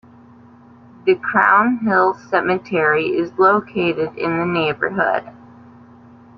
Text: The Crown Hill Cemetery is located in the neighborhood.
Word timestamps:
The 1.05 1.13
Crown 1.13 1.77
Hill 1.85 2.15
Cemetery 2.15 3.09
is 3.09 3.37
located 3.37 4.17
in 4.17 4.39
the 4.39 4.47
neighborhood. 4.47 5.29